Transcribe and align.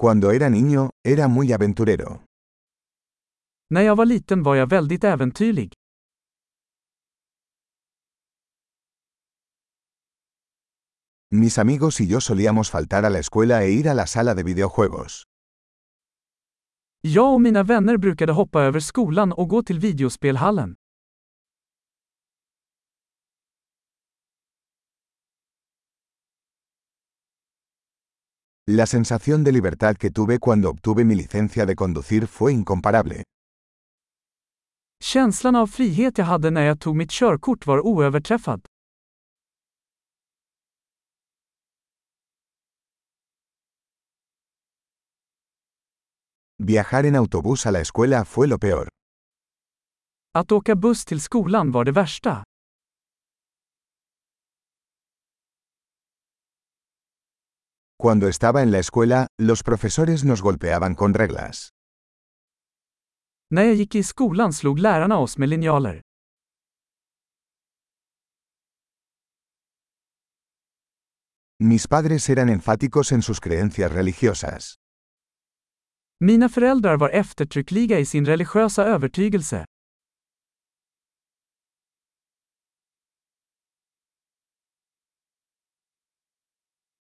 Cuando 0.00 0.30
era 0.30 0.48
niño, 0.48 0.90
era 1.04 1.26
muy 1.26 1.52
aventurero. 1.52 2.22
När 3.70 3.82
jag 3.82 3.96
var 3.96 4.06
liten 4.06 4.42
var 4.42 4.56
jag 4.56 4.66
väldigt 4.70 5.04
äventyrlig. 5.04 5.72
Mis 11.30 11.58
amigos 11.58 12.00
y 12.00 12.06
yo 12.06 12.20
solíamos 12.20 12.70
faltar 12.70 13.04
a 13.04 13.10
la 13.10 13.18
escuela 13.18 13.64
e 13.64 13.70
ir 13.70 13.88
a 13.88 13.94
la 13.94 14.06
sala 14.06 14.34
de 14.34 14.42
videojuegos. 14.44 15.22
Jag 17.00 17.34
och 17.34 17.40
mina 17.40 17.62
vänner 17.62 17.96
brukade 17.96 18.32
hoppa 18.32 18.62
över 18.62 18.80
skolan 18.80 19.32
och 19.32 19.48
gå 19.48 19.62
till 19.62 19.78
videospelhallen. 19.78 20.74
La 28.70 28.84
sensación 28.84 29.44
de 29.44 29.52
libertad 29.52 29.96
que 29.96 30.10
tuve 30.10 30.38
cuando 30.38 30.68
obtuve 30.68 31.02
mi 31.02 31.14
licencia 31.14 31.64
de 31.64 31.74
conducir 31.74 32.26
fue 32.26 32.52
incomparable. 32.52 33.22
Känslan 35.02 35.56
av 35.56 35.66
frihet 35.66 36.18
jag 36.18 36.24
hade 36.24 36.50
när 36.50 36.62
jag 36.62 36.80
tog 36.80 36.96
mitt 36.96 37.10
körkort 37.10 37.66
var 37.66 37.86
oöverträffad. 37.86 38.60
Viajar 46.58 47.04
en 47.04 47.16
autobús 47.16 47.66
a 47.66 47.70
la 47.70 47.80
escuela 47.80 48.24
fue 48.24 48.46
lo 48.46 48.58
peor. 48.58 48.88
Att 50.34 50.52
åka 50.52 50.74
buss 50.74 51.04
till 51.04 51.20
skolan 51.20 51.70
var 51.72 51.84
det 51.84 51.92
värsta. 51.92 52.44
Cuando 58.00 58.28
estaba 58.28 58.62
en 58.62 58.70
la 58.70 58.78
escuela, 58.78 59.26
los 59.40 59.62
profesores 59.64 60.24
nos 60.24 60.40
golpeaban 60.40 60.94
con 60.94 61.14
reglas. 61.14 61.70
När 63.50 63.62
jag 63.64 63.74
gick 63.74 63.94
i 63.94 64.02
skolan 64.02 64.52
slog 64.52 64.78
lärarna 64.78 65.18
oss 65.18 65.38
med 65.38 65.48
linjaler. 65.48 66.02
Mis 71.58 71.86
padres 71.88 72.28
eran 72.30 72.48
enfáticos 72.48 73.12
en 73.12 73.22
sus 73.22 73.40
creencias 73.40 73.92
religiosas. 73.92 74.74
Mina 76.20 76.48
föräldrar 76.48 76.96
var 76.96 77.10
eftertryckliga 77.10 77.98
i 77.98 78.04
sin 78.04 78.24
religiösa 78.26 78.84
övertygelse. 78.84 79.64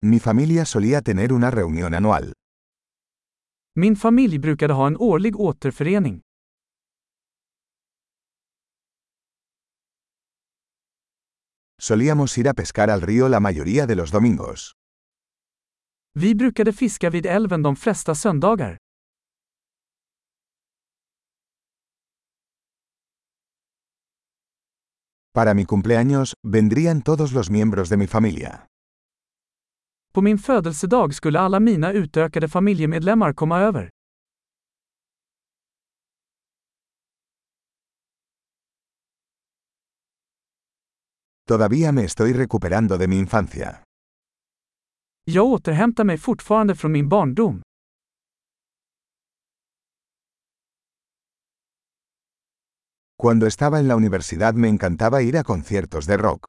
Mi 0.02 0.20
familia 0.20 0.64
solía 0.64 1.02
tener 1.02 1.32
una 1.32 1.50
reunión 1.50 1.92
anual. 1.92 2.32
Min 3.74 3.96
familj 3.96 4.38
brukade 4.38 4.72
ha 4.72 4.86
en 4.86 4.96
årlig 4.98 5.34
återförening. 5.36 6.20
Solíamos 11.80 12.38
ir 12.38 12.48
a 12.48 12.54
pescar 12.54 12.90
al 12.90 13.02
río 13.02 13.28
la 13.28 13.40
mayoría 13.40 13.86
de 13.86 13.96
los 13.96 14.12
domingos. 14.12 14.76
Vi 16.14 16.34
brukade 16.34 16.72
fiska 16.72 17.10
vid 17.10 17.26
älven 17.26 17.62
de 17.62 17.74
flesta 17.74 18.14
söndagar. 18.14 18.76
Para 25.32 25.54
mi 25.54 25.64
cumpleaños, 25.64 26.34
vendrían 26.44 27.02
todos 27.02 27.32
los 27.32 27.50
miembros 27.50 27.88
de 27.88 27.96
mi 27.96 28.06
familia. 28.06 28.68
På 30.14 30.20
min 30.22 30.38
födelsedag 30.38 31.14
skulle 31.14 31.40
alla 31.40 31.60
mina 31.60 31.92
utökade 31.92 32.48
familjemedlemmar 32.48 33.32
komma 33.32 33.60
över. 33.60 33.90
Todavía 41.48 41.92
me 41.92 42.04
estoy 42.04 42.32
recuperando 42.32 42.96
de 42.98 43.08
mi 43.08 43.16
infancia. 43.18 43.78
Jag 45.24 45.46
återhämtar 45.46 46.04
mig 46.04 46.18
fortfarande 46.18 46.74
från 46.74 46.92
min 46.92 47.08
barndom. 47.08 47.62
Cuando 53.22 53.46
estaba 53.46 53.78
en 53.78 53.88
la 53.88 53.94
universidad 53.96 54.54
me 54.54 54.68
encantaba 54.68 55.22
ir 55.22 55.36
a 55.36 55.44
conciertos 55.44 56.06
de 56.06 56.16
rock. 56.18 56.44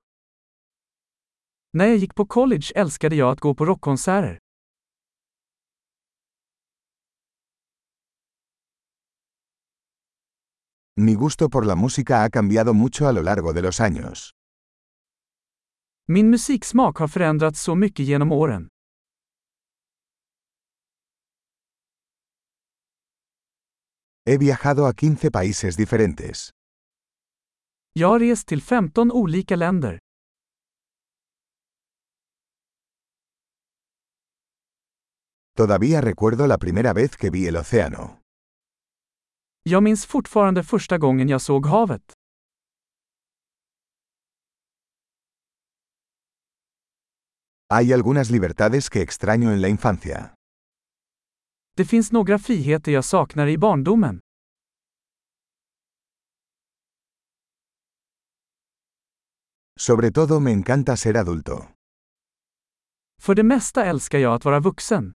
När 1.72 1.85
jag 1.88 1.97
gick 1.97 2.16
på 2.16 2.25
college 2.25 2.72
älskade 2.75 3.16
jag 3.16 3.31
att 3.31 3.40
gå 3.40 3.56
på 3.56 3.66
rockkonserter. 3.66 4.40
Mi 10.96 11.16
gusto 11.16 11.50
por 11.50 11.66
la 11.66 11.75
música 11.75 12.22
ha 12.22 12.29
cambiado 12.29 12.74
mucho 12.74 13.06
a 13.08 13.12
lo 13.12 13.22
largo 13.22 13.53
de 13.53 13.62
los 13.62 13.79
años. 13.79 14.31
Min 16.08 16.29
musiksmak 16.29 16.97
har 16.97 17.08
förändrats 17.08 17.62
så 17.62 17.75
mycket 17.75 18.06
genom 18.06 18.31
åren. 18.31 18.68
He 24.25 24.38
viajado 24.38 24.85
a 24.85 24.94
15 24.94 25.31
países 25.31 25.75
diferentes. 25.75 26.50
Jag 27.94 28.08
har 28.08 28.19
rest 28.19 28.47
till 28.47 28.62
15 28.62 29.12
olika 29.12 29.56
länder. 29.56 30.00
Todavía 35.59 36.00
recuerdo 36.00 36.47
la 36.47 36.58
primera 36.58 36.94
vez 36.94 37.18
que 37.18 37.30
vi 37.30 37.46
el 37.46 37.58
océano. 37.58 38.22
Jag 39.64 39.84
minns 39.84 40.06
fortfarande 40.06 40.64
första 40.64 40.97
gången 40.97 41.30
jag 41.30 41.42
såg 41.42 41.66
havet. 41.66 42.14
Hay 47.70 47.94
algunas 47.94 48.30
libertades 48.31 48.90
que 48.90 49.02
extraño 49.02 49.52
en 49.52 49.62
la 49.62 49.68
infancia. 49.68 50.34
Det 51.76 51.86
finns 51.86 52.12
några 52.12 52.40
friheter 52.40 52.91
jag 52.91 53.06
saknar 53.06 53.47
i 53.47 53.58
barndomen. 53.58 54.20
Sobre 59.80 60.12
todo 60.12 60.40
me 60.40 60.52
encanta 60.52 60.97
ser 60.97 61.18
adulto. 61.18 61.68
För 63.22 63.36
det 63.36 63.44
mesta 63.44 63.86
älskar 63.86 64.20
jag 64.20 64.34
att 64.34 64.46
vara 64.46 64.59
vuxen. 64.59 65.14